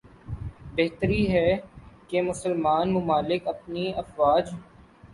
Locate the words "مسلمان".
2.21-2.93